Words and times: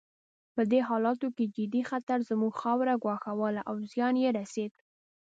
په 0.55 0.61
دې 0.71 0.79
حالاتو 0.89 1.27
کې 1.35 1.45
جدي 1.55 1.81
خطر 1.89 2.19
زموږ 2.29 2.53
خاوره 2.61 2.95
ګواښله 3.03 3.61
او 3.69 3.75
زیان 3.91 4.15
یې 4.23 4.29
رسېد. 4.39 4.71